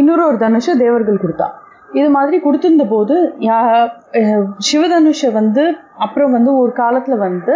இன்னொரு 0.01 0.23
ஒரு 0.31 0.39
தனுஷ 0.45 0.67
தேவர்கள் 0.85 1.23
கொடுத்தா. 1.25 1.49
இது 1.95 2.09
மாதிரி 2.11 2.37
கொடுத்திருந்த 2.41 2.85
போது 2.89 3.17
யா- 3.41 3.89
சிவதனுஷை 4.69 5.33
வந்து 5.33 5.65
அப்புறம் 5.99 6.33
வந்து 6.33 6.51
ஒரு 6.57 6.73
காலத்துல 6.77 7.17
வந்து 7.19 7.55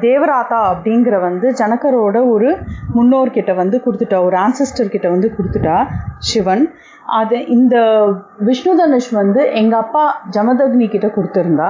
தேவராதா 0.00 0.58
அப்படிங்கிற 0.72 1.20
வந்து 1.20 1.46
ஜனகரோட 1.52 2.28
ஒரு 2.28 2.50
முன்னோர்கிட்ட 2.94 3.54
வந்து 3.54 3.82
கொடுத்துட்டா 3.84 4.18
ஒரு 4.24 4.36
ஆன்சஸ்டர் 4.38 4.88
கிட்ட 4.88 5.08
வந்து 5.08 5.34
கொடுத்துட்டா 5.36 5.76
சிவன். 6.26 6.64
அது 7.14 7.46
இந்த 7.48 7.76
விஷ்ணு 8.40 8.76
தனுஷ் 8.76 9.10
வந்து 9.12 9.42
எங்க 9.52 9.76
அப்பா 9.76 10.04
ஜமதக்னி 10.30 10.88
கிட்ட 10.88 11.06
கொடுத்திருந்தா 11.08 11.68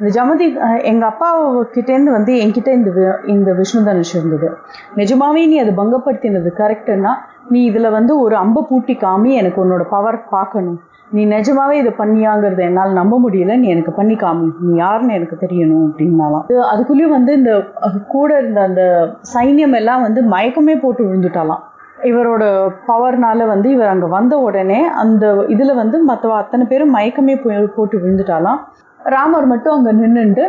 இந்த 0.00 0.22
ஜமதி 0.22 0.46
எங்க 0.82 1.06
அப்பா 1.06 1.50
கிட்டேருந்து 1.50 2.10
வந்து 2.10 2.34
என்கிட்ட 2.34 2.68
இந்த 2.68 2.90
வி- 2.90 3.28
இந்த 3.28 3.52
விஷ்ணு 3.52 3.84
தனுஷ் 3.84 4.16
இருந்தது. 4.16 4.56
நிஜமாவே 4.96 5.46
நீ 5.46 5.58
அதை 5.58 5.74
பங்கப்படுத்தினது 5.76 6.50
கரெக்டுன்னா 6.56 7.10
நீ 7.48 7.70
இதுல 7.70 7.90
வந்து 7.90 8.20
ஒரு 8.20 8.36
அம்பை 8.36 8.64
பூட்டி 8.68 8.94
காமி 8.94 9.30
எனக்கு 9.32 9.64
உன்னோட 9.64 9.82
பவர் 9.90 10.28
பார்க்கணும் 10.28 10.80
நீ 11.10 11.26
நிஜமாவே 11.26 11.70
இதை 11.70 11.92
பண்ணியாங்கிறத 11.98 12.58
என்னால் 12.58 12.92
நம்ப 12.92 13.20
முடியல 13.24 13.58
நீ 13.58 13.68
எனக்கு 13.68 13.92
பண்ணி 13.92 14.14
காமி. 14.14 14.50
நீ 14.60 14.76
யாருன்னு 14.76 15.14
எனக்கு 15.14 15.36
தெரியணும் 15.40 15.86
அப்படின்னாலாம். 15.86 16.44
அதுக்குள்ளேயும் 16.74 17.14
வந்து 17.16 17.32
இந்த 17.32 17.64
கூட 18.08 18.38
இருந்த 18.38 18.60
அந்த 18.60 19.08
சைன்யம் 19.34 19.74
எல்லாம் 19.74 20.02
வந்து 20.02 20.22
மயக்கமே 20.22 20.80
போட்டு 20.80 21.04
விழுந்துட்டாலாம். 21.04 21.62
இவரோட 22.02 22.70
பவர்னால 22.88 23.46
வந்து 23.46 23.70
இவர் 23.70 23.88
அங்க 23.88 24.06
வந்த 24.06 24.38
உடனே 24.38 24.86
அந்த 24.86 25.34
இதுல 25.48 25.74
வந்து 25.74 26.02
மற்ற 26.02 26.34
அத்தனை 26.34 26.66
பேரும் 26.66 26.94
மயக்கமே 26.94 27.42
போய் 27.44 27.66
போட்டு 27.66 27.98
விழுந்துட்டாலாம். 27.98 28.58
ராமர் 29.00 29.46
மட்டும் 29.52 29.74
அங்கே 29.76 29.92
நின்றுண்டு 30.00 30.44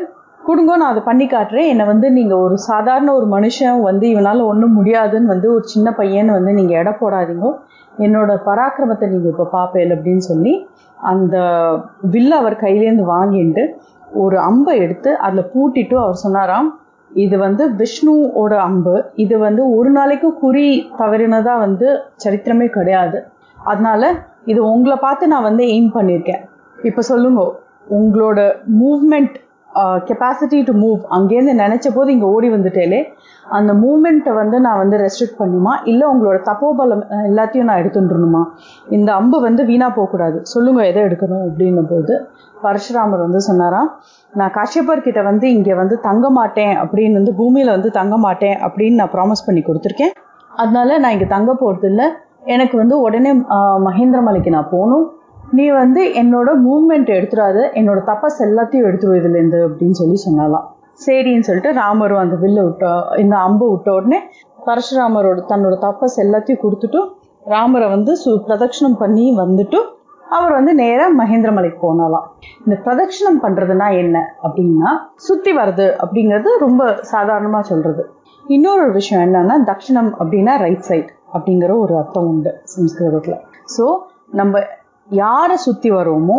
கொடுங்க 0.47 0.71
நான் 0.79 0.91
அதை 0.93 1.01
பண்ணி 1.07 1.25
காட்டுறேன். 1.31 1.67
என்னை 1.71 1.85
வந்து 1.91 2.07
நீங்கள் 2.17 2.41
ஒரு 2.45 2.55
சாதாரண 2.69 3.09
ஒரு 3.19 3.27
மனுஷன் 3.33 3.81
வந்து 3.89 4.05
இவனால் 4.13 4.41
ஒன்றும் 4.51 4.77
முடியாதுன்னு 4.79 5.31
வந்து 5.33 5.47
ஒரு 5.55 5.65
சின்ன 5.73 5.91
பையன் 5.99 6.31
வந்து 6.37 6.51
நீங்கள் 6.59 6.79
எடை 6.81 6.93
போடாதீங்க. 7.01 7.47
என்னோட 8.05 8.31
பராக்கிரமத்தை 8.47 9.07
நீங்கள் 9.13 9.31
இப்போ 9.33 9.45
பார்ப்பேன் 9.57 9.93
அப்படின்னு 9.95 10.23
சொல்லி 10.31 10.53
அந்த 11.11 11.35
வில்ல 12.13 12.31
அவர் 12.41 12.55
கையிலேருந்து 12.63 13.05
வாங்கிட்டு 13.15 13.63
ஒரு 14.23 14.37
அம்பை 14.49 14.75
எடுத்து 14.85 15.09
அதில் 15.25 15.49
பூட்டிட்டு 15.53 15.95
அவர் 16.03 16.23
சொன்னாராம் 16.25 16.69
இது 17.11 17.35
வந்து 17.45 17.63
விஷ்ணுவோட 17.79 18.53
அம்பு. 18.67 18.95
இது 19.23 19.35
வந்து 19.45 19.61
ஒரு 19.77 19.89
நாளைக்கு 19.97 20.29
குறி 20.43 20.67
தவறினதா 20.99 21.53
வந்து 21.65 21.87
சரித்திரமே 22.23 22.67
கிடையாது. 22.77 23.19
அதனால 23.71 24.11
இது 24.51 24.59
உங்களை 24.73 24.97
பார்த்து 25.05 25.33
நான் 25.33 25.47
வந்து 25.49 25.63
எய்ம் 25.75 25.95
பண்ணியிருக்கேன். 25.95 26.43
இப்போ 26.89 27.01
சொல்லுங்க. 27.11 27.41
உங்களோட 27.97 28.39
மூவ்மெண்ட் 28.81 29.37
கெப்பாசிட்டி 30.07 30.59
டு 30.67 30.73
மூவ் 30.83 31.01
அங்கேருந்து 31.15 31.53
நினைச்ச 31.61 31.87
போது 31.95 32.09
இங்கே 32.13 32.27
ஓடி 32.35 32.47
வந்துட்டேலே 32.53 32.99
அந்த 33.57 33.71
மூமெண்ட்டை 33.81 34.31
வந்து 34.39 34.57
நான் 34.65 34.79
வந்து 34.81 34.95
ரெஸ்ட்ரிக்ட் 35.03 35.37
பண்ணுமா? 35.41 35.73
இல்லை 35.91 36.05
உங்களோட 36.11 36.37
தப்போபலம் 36.47 37.03
எல்லாத்தையும் 37.29 37.67
நான் 37.69 37.81
எடுத்துட்டுருணுமா 37.81 38.41
இந்த 38.97 39.09
அம்பு 39.19 39.37
வந்து 39.47 39.61
வீணாக 39.69 39.91
போகக்கூடாது. 39.97 40.37
சொல்லுங்க 40.53 40.81
எதை 40.91 41.03
எடுக்கணும் 41.07 41.43
அப்படின்னும் 41.47 41.89
போது 41.91 42.15
பரஷுராமர் 42.63 43.23
வந்து 43.25 43.41
சொன்னாராம் 43.49 43.89
நான் 44.33 44.53
காஷ்யப்பர் 44.57 45.05
கிட்ட 45.07 45.21
வந்து 45.29 45.45
இங்கே 45.57 45.75
வந்து 45.81 45.97
தங்க 46.07 46.25
மாட்டேன் 46.39 46.75
அப்படின்னு 46.83 47.19
வந்து 47.21 47.35
பூமியில் 47.41 47.75
வந்து 47.75 47.91
தங்க 47.99 48.17
மாட்டேன் 48.25 48.57
அப்படின்னு 48.67 48.99
நான் 49.01 49.13
ப்ராமிஸ் 49.15 49.45
பண்ணி 49.49 49.63
கொடுத்துருக்கேன். 49.67 50.13
அதனால 50.61 50.97
நான் 51.03 51.15
இங்கே 51.17 51.29
தங்க 51.35 51.51
போகிறது 51.63 51.89
இல்லை 51.91 52.07
எனக்கு 52.55 52.75
வந்து 52.81 52.95
உடனே 53.05 53.31
மகேந்திரமலைக்கு 53.87 54.51
நான் 54.57 54.71
போகணும். 54.75 55.07
நீ 55.57 55.65
வந்து 55.73 56.01
என்னோட 56.13 56.49
மூமெண்ட் 56.65 57.09
எடுத்துடாத 57.09 57.59
என்னோட 57.73 57.99
தப்பஸ் 58.03 58.39
எல்லாத்தையும் 58.47 58.87
எடுத்துரு 58.87 59.19
இதுலேருந்து 59.19 59.59
அப்படின்னு 59.67 59.97
சொல்லி 59.99 60.17
சொன்னாலாம் 60.25 60.65
சரின்னு 60.99 61.47
சொல்லிட்டு 61.47 61.71
ராமரும் 61.73 62.21
அந்த 62.21 62.35
வில்ல 62.35 62.63
விட்ட 62.63 62.85
இந்த 63.17 63.35
அம்பு 63.37 63.65
விட்ட 63.69 63.89
உடனே 63.93 64.19
பரசுராமரோட 64.65 65.43
தன்னோட 65.45 65.75
தப்பஸ் 65.77 66.17
எல்லாத்தையும் 66.19 66.63
கொடுத்துட்டு 66.63 67.01
ராமரை 67.45 67.87
வந்து 67.89 68.13
சு 68.17 68.31
பிரதட்சிணம் 68.47 68.97
பண்ணி 68.97 69.25
வந்துட்டு 69.35 69.79
அவர் 70.31 70.51
வந்து 70.51 70.71
நேரா 70.73 71.05
மகேந்திரமலைக்கு 71.19 71.79
போனாலாம் 71.81 72.25
இந்த 72.65 72.75
பிரதட்சணம் 72.85 73.39
பண்ணுறதுனா 73.43 73.87
என்ன 73.95 74.17
அப்படின்னா 74.43 74.89
சுற்றி 75.17 75.51
வர்றது 75.53 75.87
அப்படிங்கிறது 76.03 76.49
ரொம்ப 76.59 76.91
சாதாரணமாக 77.11 77.63
சொல்கிறது 77.67 78.03
இன்னொரு 78.45 78.85
விஷயம் 78.91 79.23
என்னன்னா 79.25 79.55
தட்சிணம் 79.63 80.11
அப்படின்னா 80.19 80.53
ரைட் 80.57 80.85
சைட் 80.89 81.09
அப்படிங்கிற 81.33 81.71
ஒரு 81.79 81.93
அர்த்தம் 81.95 82.27
உண்டு 82.27 82.51
சம்ஸ்கிருதத்தில். 82.63 83.39
ஸோ 83.77 83.85
நம்ம 84.31 84.61
யாரை 85.09 85.55
சுத்தி 85.65 85.89
வரோமோ 85.91 86.37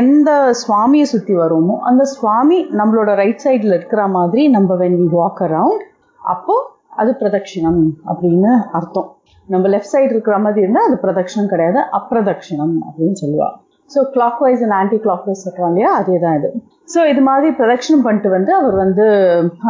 எந்த 0.00 0.30
சுவாமியை 0.62 1.06
சுத்தி 1.12 1.34
வரோமோ 1.34 1.74
அந்த 1.88 2.02
சுவாமி 2.14 2.58
நம்மளோட 2.80 3.10
ரைட் 3.20 3.42
சைடில் 3.44 3.76
இருக்கிற 3.76 4.02
மாதிரி 4.16 4.42
நம்ம 4.48 4.76
வென் 4.82 4.96
வி 5.00 5.08
வாக் 5.18 5.42
அரவுண்ட் 5.46 5.84
அப்போ 6.22 6.54
அது 7.00 7.10
பிரதட்சிணம் 7.20 7.80
அப்படின்னு 8.10 8.52
அர்த்தம். 8.78 9.08
நம்ம 9.48 9.68
லெஃப்ட் 9.68 9.94
சைடு 9.94 10.10
இருக்கிற 10.14 10.36
மாதிரி 10.38 10.62
இருந்தால் 10.64 10.88
அது 10.88 10.96
பிரதட்சிணம் 11.04 11.50
கிடையாது 11.52 11.80
அப்பிரதட்சிணம் 11.98 12.74
அப்படின்னு 12.86 13.16
சொல்லுவாள் 13.22 13.56
so 13.90 14.02
clock 14.14 14.38
wise 14.44 14.62
and 14.64 14.76
anti 14.80 14.98
clock 15.04 15.26
வைஸ் 15.28 15.44
சொல்கிறோம் 15.46 15.70
இல்லையா? 15.70 15.90
அதே 16.00 16.16
தான் 16.18 16.36
இது. 16.38 16.48
ஸோ 16.94 17.00
இது 17.12 17.20
மாதிரி 17.20 17.48
பிரதட்சிணம் 17.58 18.04
பண்ணிட்டு 18.06 18.28
வந்து 18.28 18.54
அவர் 18.54 18.76
வந்து 18.84 19.04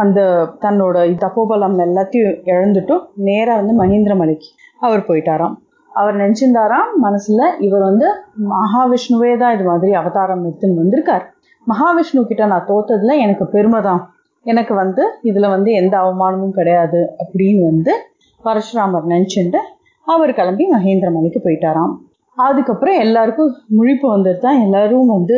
அந்த 0.03 0.19
தன்னோட 0.65 0.97
தப்போபலம் 1.25 1.77
எல்லாத்தையும் 1.87 2.37
இழந்துட்டும் 2.53 3.03
நேராக 3.29 3.59
வந்து 3.61 3.75
மகேந்திரமலைக்கு 3.81 4.49
அவர் 4.81 5.03
போயிட்டாராம். 5.09 5.55
அவர் 5.99 6.15
நினைச்சிருந்தாராம் 6.21 6.91
மனசுல 7.05 7.41
இவர் 7.65 7.83
வந்து 7.89 8.07
மகாவிஷ்ணுவே 8.53 9.31
தான் 9.41 9.53
இது 9.55 9.65
மாதிரி 9.69 9.91
அவதாரம் 10.01 10.43
எடுத்துன்னு 10.47 10.81
வந்திருக்கார். 10.81 11.23
மகாவிஷ்ணு 11.67 12.23
கிட்ட 12.31 12.43
நான் 12.53 12.67
தோத்ததுல 12.71 13.13
எனக்கு 13.25 13.45
பெருமை 13.55 13.79
தான். 13.89 14.01
எனக்கு 14.45 14.73
வந்து 14.81 15.03
இதுல 15.29 15.45
வந்து 15.55 15.69
எந்த 15.81 15.95
அவமானமும் 16.03 16.57
கிடையாது 16.57 16.99
அப்படின்னு 17.23 17.61
வந்து 17.69 17.93
பரசுராமர் 18.43 19.07
நினைச்சுட்டு 19.13 19.59
அவர் 20.07 20.31
கிளம்பி 20.39 20.65
மகேந்திரமலைக்கு 20.73 21.39
போயிட்டாராம். 21.45 21.93
அதுக்கப்புறம் 22.37 22.97
எல்லாருக்கும் 23.05 23.51
முழிப்பு 23.77 24.07
வந்துட்டு 24.15 24.43
தான் 24.45 24.61
எல்லாரும் 24.65 25.11
வந்து 25.15 25.37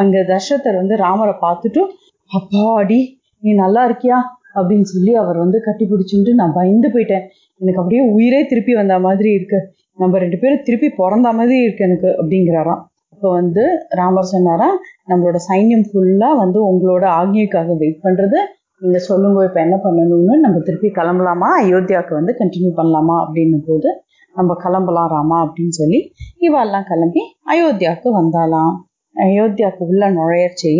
அங்கே 0.00 0.20
அங்க 0.30 0.72
வந்து 0.80 0.96
ராமரை 1.04 1.34
பார்த்துட்டு 1.44 1.82
அப்பாடி 2.30 3.00
நீ 3.42 3.50
நல்லா 3.64 3.82
இருக்கியா? 3.88 4.18
அப்படின்னு 4.58 4.86
சொல்லி 4.92 5.12
அவர் 5.22 5.38
வந்து 5.44 5.58
கட்டி 5.64 5.84
பிடிச்சிட்டு 5.88 6.32
நான் 6.40 6.54
பயந்து 6.58 6.88
போயிட்டேன். 6.94 7.24
எனக்கு 7.60 7.80
அப்படியே 7.80 8.02
உயிரே 8.14 8.40
திருப்பி 8.50 8.72
வந்த 8.78 8.94
மாதிரி 9.06 9.30
இருக்கு. 9.38 9.58
நம்ம 9.98 10.18
ரெண்டு 10.24 10.38
பேரும் 10.40 10.64
திருப்பி 10.66 10.88
பிறந்த 11.00 11.28
மாதிரி 11.38 11.56
இருக்கு 11.64 11.86
எனக்கு 11.88 12.08
அப்படிங்கிறாராம். 12.20 12.82
இப்போ 13.14 13.28
வந்து 13.38 13.62
ராமர் 13.98 14.32
சொன்னாரா 14.34 14.68
நம்மளோட 15.10 15.38
சைன்யம் 15.48 15.86
ஃபுல்லா 15.88 16.30
வந்து 16.42 16.58
உங்களோட 16.70 17.04
ஆக்ஞைக்காக 17.20 17.76
வெயிட் 17.82 18.02
பண்றது. 18.06 18.38
நீங்க 18.82 18.98
சொல்லுங்க 19.08 19.44
இப்போ 19.48 19.60
என்ன 19.66 19.76
பண்ணணும்னு 19.84 20.34
நம்ம 20.44 20.56
திருப்பி 20.66 20.88
கிளம்பலாமா? 20.98 21.48
அயோத்தியாவுக்கு 21.62 22.14
வந்து 22.18 22.32
கண்டினியூ 22.40 22.72
பண்ணலாமா? 22.80 23.16
அப்படின்னும் 23.24 23.66
போது 23.68 23.88
நம்ம 24.34 24.54
கிளம்பலாம் 24.64 25.10
ராமா 25.14 25.36
அப்படின்னு 25.44 25.74
சொல்லி 25.80 26.00
இவாள்லாம் 26.46 26.88
கிளம்பி 26.90 27.22
அயோத்தியாவுக்கு 27.52 28.10
வந்தாலாம் 28.20 28.74
அயோத்தியாவுக்கு 29.16 29.84
உள்ள 29.92 30.04
நுழையச்சி 30.18 30.72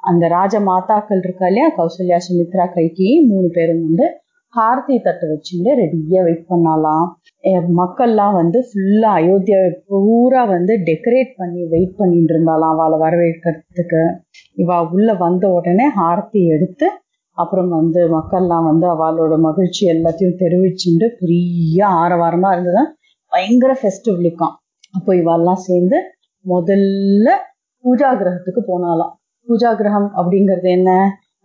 அந்த 0.00 0.24
ராஜ 0.36 0.54
மாதாக்கள் 0.68 1.22
இருக்கா 1.24 1.46
இல்லையா? 1.50 1.66
கௌசல்யா 1.78 2.18
சுமித்ரா 2.26 2.64
கைக்கி 2.76 3.08
மூணு 3.30 3.48
பேரும் 3.56 3.82
வந்து 3.86 4.06
கார்த்தி 4.54 4.94
தட்டு 5.04 5.26
வச்சுட்டு 5.32 5.70
ரெடியா 5.80 6.20
வெயிட் 6.26 6.48
பண்ணலாம் 6.48 7.04
மக்கள்லாம் 7.78 8.34
வந்து 8.40 8.58
ஃபுல்லாக 8.66 9.18
அயோத்தியா 9.20 9.60
பூரா 9.88 10.42
வந்து 10.46 10.72
டெக்கரேட் 10.88 11.32
பண்ணி 11.36 11.62
வெயிட் 11.72 11.96
பண்ணிட்டு 11.96 12.32
இருந்தாலாம் 12.34 12.74
அவளை 12.76 12.98
வரவேற்கிறதுக்கு. 13.04 14.02
இவா 14.56 14.76
உள்ள 14.94 15.12
வந்த 15.24 15.44
உடனே 15.56 15.86
ஆரத்தி 16.08 16.40
எடுத்து 16.56 16.88
அப்புறம் 17.38 17.70
வந்து 17.78 18.00
மக்கள்லாம் 18.14 18.66
வந்து 18.70 18.86
அவளோட 18.94 19.34
மகிழ்ச்சி 19.46 19.82
எல்லாத்தையும் 19.94 20.38
தெரிவிச்சுட்டு 20.42 21.06
பெரிய 21.20 21.78
ஆரவாரமா 22.02 22.48
இருந்ததுதான். 22.54 22.90
பயங்கர 23.32 23.72
ஃபெஸ்டிவலுக்காம் 23.80 24.54
அப்போ 24.94 25.10
இவெல்லாம் 25.14 25.62
சேர்ந்து 25.68 25.98
முதல்ல 26.44 27.28
பூஜா 27.84 28.08
கிரகத்துக்கு 28.20 28.62
போனாலாம் 28.70 29.12
பூஜா 29.48 29.70
கிரகம் 29.74 30.08
அப்படிங்கிறது 30.18 30.68
என்ன? 30.70 30.90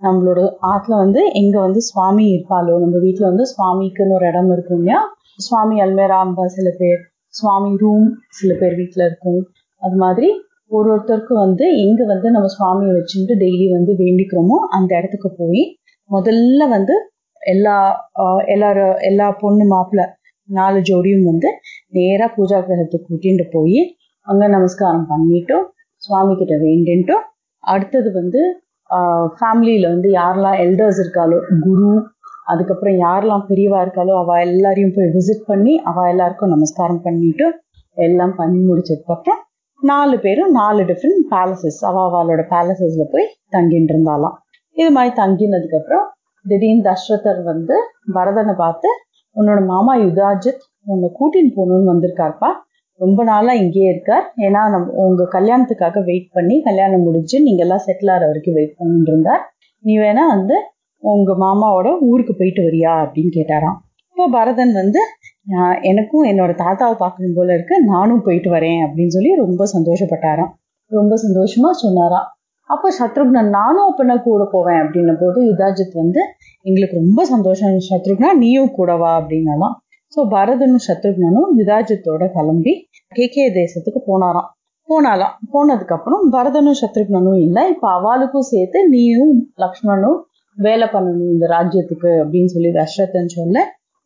நம்மளோட 0.02 0.40
ஆத்துல 0.72 0.96
வந்து 1.04 1.22
எங்க 1.40 1.56
வந்து 1.60 1.82
சுவாமி 1.88 2.26
இருப்பாளோ? 2.34 2.74
நம்ம 2.84 2.98
வீட்டுல 3.06 3.26
வந்து 3.32 3.46
சுவாமிக்குன்னு 3.52 4.16
ஒரு 4.18 4.26
இடம் 4.32 4.52
இருக்கும் 4.56 4.80
இல்லையா? 4.80 5.00
சுவாமி 5.40 5.76
அல்மேரா 5.86 6.18
அம்பா 6.26 6.46
சில 6.56 6.70
பேர் 6.80 7.00
சுவாமி 7.34 7.72
ரூம் 7.82 8.06
சில 8.32 8.52
பேர் 8.60 8.76
வீட்டுல 8.80 9.02
இருக்கும். 9.10 9.42
அது 9.82 9.96
மாதிரி 10.04 10.30
ஒரு 10.72 10.88
ஒருத்தருக்கும் 10.94 11.44
வந்து 11.46 11.66
எங்க 11.84 12.02
வந்து 12.06 12.28
நம்ம 12.32 12.48
சுவாமியை 12.56 12.94
வச்சுட்டு 12.96 13.36
டெய்லி 13.44 13.68
வந்து 13.74 13.92
வேண்டிக்கிறோமோ 14.02 14.58
அந்த 14.78 14.90
இடத்துக்கு 15.00 15.30
போய் 15.40 15.64
முதல்ல 16.10 16.68
வந்து 16.76 16.96
எல்லா 17.42 17.76
எல்லாரும் 18.48 18.96
எல்லா 19.10 19.28
பொண்ணு 19.42 19.66
மாப்பிள்ள 19.74 20.04
நாலு 20.50 20.80
ஜோடியும் 20.90 21.28
வந்து 21.30 21.50
நேராக 21.94 22.30
பூஜா 22.36 22.60
கிரகத்துக்கு 22.62 23.08
கூட்டிகிட்டு 23.08 23.46
போய் 23.56 23.80
அங்கே 24.28 24.48
நமஸ்காரம் 24.56 25.08
பண்ணிட்டும் 25.10 25.66
சுவாமி 26.04 26.34
கிட்ட 26.36 26.56
வேண்டின்ட்டும் 26.66 27.24
அடுத்தது 27.64 28.10
வந்து 28.20 28.42
ஃபேமிலியில 29.36 29.90
வந்து 29.90 30.10
யாரெல்லாம் 30.12 30.60
எல்டர்ஸ் 30.66 31.02
இருக்காளோ 31.04 31.38
குரு 31.66 31.90
அதுக்கப்புறம் 32.48 32.98
யாரெல்லாம் 32.98 33.46
பெரியவா 33.50 33.80
இருக்காளோ 33.82 34.14
அவ 34.20 34.36
எல்லாரையும் 34.48 34.94
போய் 34.96 35.14
விசிட் 35.16 35.48
பண்ணி 35.48 35.74
அவ 35.84 36.06
எல்லாருக்கும் 36.10 36.54
நமஸ்காரம் 36.56 37.02
பண்ணிட்டு 37.02 37.48
எல்லாம் 37.98 38.36
பண்ணி 38.36 38.60
முடிச்சதுக்கப்புறம் 38.70 39.42
நாலு 39.82 40.16
பேரும் 40.18 40.52
நாலு 40.52 40.82
டிஃப்ரெண்ட் 40.84 41.26
பேலசஸ் 41.32 41.80
அவ 41.82 42.04
அவளோட 42.08 42.44
பேலசஸ்ல 42.54 43.06
போய் 43.12 43.26
தங்கிட்டு 43.56 43.94
இருந்தாலாம் 43.94 44.38
இது 44.78 44.90
மாதிரி 44.92 45.14
தங்கினதுக்கப்புறம் 45.22 46.06
திடீர்னு 46.46 46.84
தசரதர் 46.84 47.42
வந்து 47.44 47.76
பரதனை 48.14 48.54
பார்த்து 48.56 48.90
உன்னோட 49.36 49.60
மாமா 49.66 49.94
யுதாஜித் 49.98 50.64
உன்னை 50.86 51.08
கூட்டின்னு 51.20 51.52
போகணும்னு 51.58 51.92
வந்திருக்காருப்பா. 51.94 52.50
ரொம்ப 53.00 53.24
நாளாக 53.24 53.62
இங்கேயே 53.64 53.90
இருக்கார். 53.94 54.26
ஏன்னா 54.38 54.62
நம்ம 54.74 54.88
உங்கள் 55.06 55.32
கல்யாணத்துக்காக 55.36 56.04
வெயிட் 56.04 56.30
பண்ணி 56.32 56.56
கல்யாணம் 56.62 57.04
முடிஞ்சு 57.04 57.38
நீங்கள்லாம் 57.48 57.86
செட்டில் 57.88 58.12
ஆகிற 58.14 58.26
வரைக்கும் 58.26 58.54
வெயிட் 58.54 58.78
பண்ணிட்டு 58.78 59.12
இருந்தார். 59.12 59.44
நீ 59.84 59.94
வேணா 59.98 60.24
வந்து 60.36 60.56
உங்கள் 61.04 61.40
மாமாவோட 61.46 61.88
ஊருக்கு 62.10 62.34
போயிட்டு 62.36 62.62
வரியா? 62.68 62.94
அப்படின்னு 63.04 63.32
கேட்டாராம். 63.38 63.78
இப்போ 64.10 64.26
பரதன் 64.32 64.74
வந்து 64.74 65.02
எனக்கும் 65.82 66.24
என்னோட 66.32 66.54
தாத்தாவை 66.64 66.96
பார்க்கணும் 67.04 67.36
போல 67.36 67.54
இருக்கு. 67.54 67.76
நானும் 67.84 68.24
போயிட்டு 68.24 68.50
வரேன். 68.52 68.80
அப்படின்னு 68.86 69.14
சொல்லி 69.18 69.32
ரொம்ப 69.36 69.64
சந்தோஷப்பட்டாராம். 69.76 70.52
ரொம்ப 70.92 71.14
சந்தோஷமா 71.26 71.70
சொன்னாராம். 71.84 72.28
அப்போ 72.70 72.88
சத்ருக்னன் 73.00 73.50
நானும் 73.50 73.88
அப்பனா 73.90 74.16
கூட 74.22 74.46
போவேன். 74.52 74.80
அப்படின்ன 74.84 75.12
போது 75.20 75.40
யுதாஜித் 75.50 75.94
வந்து 75.94 76.22
எங்களுக்கு 76.66 76.96
ரொம்ப 76.98 77.22
சந்தோஷம் 77.26 77.78
சத்ருக்னா 77.90 78.30
நீயும் 78.38 78.72
கூடவா 78.72 79.12
அப்படின்னாலாம் 79.20 79.76
ஸோ 80.18 80.24
பரதனும் 80.30 80.84
சத்ருக்னனும் 80.86 81.50
யுதாஜித்தோட 81.58 82.24
கிளம்பி 82.36 82.72
கேகே 83.16 83.44
தேசத்துக்கு 83.58 84.00
போனாராம். 84.08 84.48
போனாலாம். 84.90 85.34
போனதுக்கு 85.54 85.94
அப்புறம் 85.96 86.24
பரதனும் 86.36 86.78
சத்ருக்னனும் 86.80 87.40
இல்லை. 87.44 87.64
இப்போ 87.74 87.88
அவளுக்கும் 87.98 88.48
சேர்த்து 88.50 88.80
நீயும் 88.94 89.34
லக்ஷ்மணும் 89.64 90.18
வேலை 90.58 90.86
பண்ணணும் 90.94 91.32
இந்த 91.34 91.48
ராஜ்யத்துக்கு 91.54 92.10
அப்படின்னு 92.22 92.50
சொல்லி 92.56 92.70
தசரதன் 92.78 93.32
சொல்ல 93.36 93.58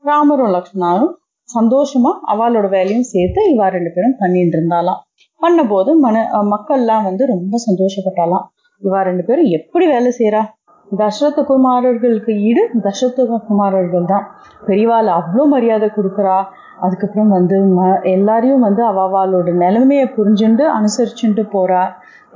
ராமரும் 0.04 0.54
லக்ஷ்மணாரும் 0.56 1.14
சந்தோஷமா 1.50 2.12
அவளோட 2.34 2.68
வேலையும் 2.76 3.08
சேர்த்து 3.14 3.42
இவா 3.54 3.68
ரெண்டு 3.78 3.94
பேரும் 3.96 4.18
பண்ணிட்டு 4.20 4.58
இருந்தாலாம் 4.58 5.00
பண்ணும்போது 5.42 5.94
மன 6.00 6.26
மக்கள்லாம் 6.54 7.08
வந்து 7.10 7.26
ரொம்ப 7.26 7.56
சந்தோஷப்பட்டாலாம் 7.68 8.46
இவா 8.82 9.02
ரெண்டு 9.10 9.24
பேரும் 9.24 9.50
எப்படி 9.60 9.88
வேலை 9.88 10.12
செய்யறா 10.20 10.44
தசரத 10.92 11.40
குமாரர்களுக்கு 11.50 12.32
ஈடு 12.48 12.64
தசரத 12.86 13.38
குமாரர்கள் 13.48 14.10
தான் 14.12 14.26
பெரியவாள் 14.68 15.10
அவ்வளோ 15.20 15.44
மரியாதை 15.54 15.88
கொடுக்குறா. 15.98 16.38
அதுக்கப்புறம் 16.86 17.32
வந்து 17.38 17.58
ம 17.78 17.82
எல்லாரையும் 18.16 18.66
வந்து 18.68 18.82
அவளோட 18.92 19.50
நிலைமையை 19.64 20.06
புரிஞ்சுண்டு 20.18 20.66
அனுசரிச்சுட்டு 20.78 21.44
போறா. 21.56 21.84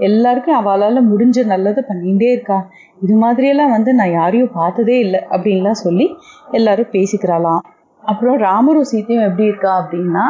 எல்லாருக்கும் 0.07 0.57
அவளால் 0.61 1.07
முடிஞ்ச 1.11 1.45
நல்லது 1.53 1.81
பண்ணிகிட்டே 1.89 2.29
இருக்கா. 2.35 2.57
இது 3.01 3.13
மாதிரியெல்லாம் 3.23 3.73
வந்து 3.75 3.91
நான் 3.99 4.15
யாரையும் 4.19 4.55
பார்த்ததே 4.59 4.97
இல்லை 5.05 5.21
அப்படின்லாம் 5.33 5.83
சொல்லி 5.85 6.07
எல்லாரும் 6.51 6.93
பேசிக்கிறாளாம். 6.95 7.61
அப்புறம் 8.03 8.37
ராமரும் 8.47 8.89
சீத்தையும் 8.91 9.27
எப்படி 9.29 9.45
இருக்கா 9.51 9.71
அப்படின்னா 9.81 10.25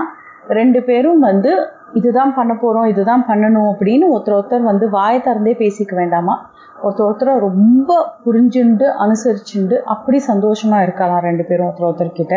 ரெண்டு 0.60 0.80
பேரும் 0.84 1.22
வந்து 1.30 1.52
இதுதான் 2.00 2.34
பண்ண 2.38 2.54
போகிறோம் 2.56 2.90
இதுதான் 2.92 3.24
பண்ணணும் 3.30 3.70
அப்படின்னு 3.72 4.06
ஒருத்தர் 4.14 4.38
ஒருத்தர் 4.38 4.70
வந்து 4.72 4.86
வாயை 4.98 5.20
திறந்தே 5.20 5.54
பேசிக்க 5.64 5.94
வேண்டாமா? 6.02 6.36
ஒருத்தர் 6.86 7.08
ஒருத்தரை 7.08 7.34
ரொம்ப 7.46 7.92
புரிஞ்சுண்டு 8.26 8.86
அனுசரிச்சுண்டு 9.04 9.76
அப்படி 9.94 10.18
சந்தோஷமா 10.32 10.80
இருக்கலாம் 10.86 11.24
ரெண்டு 11.28 11.44
பேரும் 11.50 11.68
ஒருத்தர் 11.68 11.88
ஒருத்தர்கிட்ட. 11.90 12.36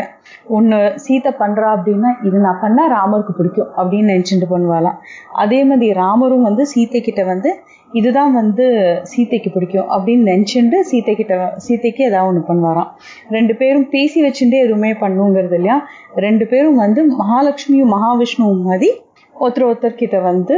ஒன்று 0.57 0.79
சீத்தை 1.05 1.33
பண்றா 1.43 1.69
அப்படின்னா 1.77 2.11
இது 2.29 2.39
நான் 2.47 2.63
பண்ணா 2.65 2.85
ராமருக்கு 2.97 3.35
பிடிக்கும் 3.41 3.71
அப்படின்னு 3.79 4.13
நினைச்சுட்டு 4.13 4.49
பண்ணுவாளாம். 4.55 4.99
அதே 5.45 5.61
மாதிரி 5.71 5.89
ராமரும் 6.03 6.47
வந்து 6.49 6.65
சீத்தை 6.73 7.03
கிட்ட 7.09 7.25
வந்து 7.33 7.53
இதுதான் 7.99 8.33
வந்து 8.41 8.65
சீத்தைக்கு 9.11 9.51
பிடிக்கும் 9.53 9.91
அப்படின்னு 9.95 10.25
நினச்சிண்டு 10.33 10.79
சீத்தை 10.89 11.13
கிட்ட 11.21 11.35
சீத்தைக்கு 11.67 12.03
ஏதாவது 12.09 12.31
ஒன்று 12.31 12.43
பண்ணுவாராம். 12.49 12.91
ரெண்டு 13.37 13.55
பேரும் 13.61 13.87
பேசி 13.95 14.19
வச்சுட்டே 14.27 14.59
எதுவுமே 14.67 14.91
பண்ணுங்கிறது 15.05 15.57
இல்லையா? 15.61 15.77
ரெண்டு 16.27 16.47
பேரும் 16.53 16.81
வந்து 16.85 17.03
மகாலட்சுமியும் 17.21 17.95
மகாவிஷ்ணுவும் 17.97 18.67
மாதிரி 18.71 18.91
ஒருத்தர் 19.37 19.69
ஒருத்தர்கிட்ட 19.71 20.19
வந்து 20.31 20.57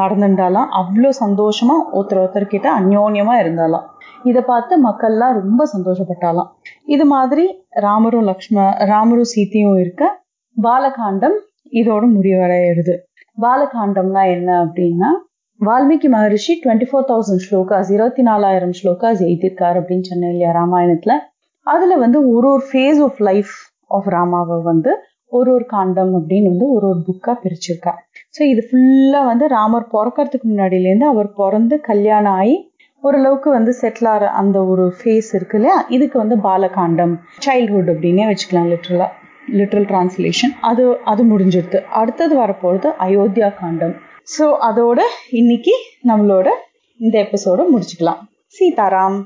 நடந்துட்டாலாம் 0.00 0.68
அவ்வளோ 0.80 1.10
சந்தோஷமா 1.24 1.76
ஒருத்தர் 1.92 2.22
ஒருத்தர்கிட்ட 2.22 2.68
அந்யோன்யமா 2.78 3.34
இருந்தாலாம். 3.42 3.86
இதை 4.24 4.42
பார்த்து 4.42 4.74
மக்கள்லாம் 4.88 5.36
ரொம்ப 5.40 5.62
சந்தோஷப்பட்டாலாம். 5.74 6.48
இது 6.84 7.04
மாதிரி 7.04 7.44
ராமரும் 7.86 8.26
லக்ஷ்ம 8.30 8.66
ராமரும் 8.92 9.30
சீத்தையும் 9.34 9.78
இருக்க 9.78 10.04
பாலகாண்டம் 10.56 11.36
இதோட 11.72 12.04
முடிவடையிறது 12.16 12.94
பாலகாண்டம்னா 13.38 14.22
என்ன 14.36 14.50
அப்படின்னா 14.64 15.10
Valmiki 15.60 16.08
Maharishi 16.08 16.60
twenty 16.64 16.86
four 16.88 17.08
thousand 17.08 17.44
slokas 17.46 17.88
இருபத்தி 17.94 18.22
நாலாயிரம் 18.22 18.74
ஸ்லோகாஸ் 18.80 19.20
எழுதியிருக்காரு 19.26 19.76
அப்படின்னு 19.80 20.00
சொன்னேன் 20.00 20.30
இல்லையா 20.30 20.50
ராமாயணத்துல. 20.60 21.14
அதுல 21.66 21.96
வந்து 21.96 22.18
ஒரு 22.34 22.48
ஒரு 22.52 22.62
ஃபேஸ் 22.72 23.00
ஆஃப் 23.02 23.20
லைஃப் 23.28 23.54
ஆஃப் 23.86 24.08
ராமாவை 24.08 24.62
வந்து 24.62 24.92
ஒரு 25.32 25.52
ஒரு 25.52 25.64
காண்டம் 25.66 26.12
அப்படின்னு 26.18 26.50
வந்து 26.52 26.68
ஒரு 26.70 26.88
ஒரு 26.88 27.00
புக்கா 27.08 27.32
பிரிச்சிருக்கா 27.44 27.92
ஸோ 28.38 28.44
இது 28.44 28.62
ஃபுல்லாக 28.68 29.28
வந்து 29.28 29.44
ராமர் 29.48 29.86
பிறக்கறதுக்கு 29.92 30.46
முன்னாடியிலேருந்து 30.48 31.06
அவர் 31.06 31.28
பிறந்து 31.32 31.76
கல்யாணம் 31.82 32.36
ஆகி 32.40 32.56
ஓரளவுக்கு 33.02 33.48
வந்து 33.50 33.72
செட்டில் 33.80 34.08
ஆகிற 34.10 34.26
அந்த 34.40 34.58
ஒரு 34.64 34.84
ஃபேஸ் 34.98 35.30
இருக்கு 35.34 35.56
இல்லையா? 35.58 35.76
இதுக்கு 35.88 36.16
வந்து 36.18 36.36
பாலகாண்டம் 36.46 37.14
சைல்ட்ஹுட் 37.46 37.90
அப்படின்னே 37.92 38.24
வச்சுக்கலாம் 38.28 38.70
லிட்ரலாக 38.72 39.10
லிட்ரல் 39.58 39.88
டிரான்ஸ்லேஷன் 39.90 40.54
அது 40.60 40.84
அது 41.04 41.22
முடிஞ்சிடுது. 41.24 41.78
அடுத்தது 42.00 42.34
வரப்போகிறது 42.36 42.88
அயோத்தியா 43.06 43.48
காண்டம். 43.54 43.94
ஸோ 44.28 44.46
அதோட 44.68 45.00
இன்னைக்கு 45.32 45.74
நம்மளோட 46.08 46.48
இந்த 47.00 47.14
எபிசோட 47.24 47.60
முடிச்சுக்கலாம். 47.72 48.20
சீதாராம். 48.56 49.18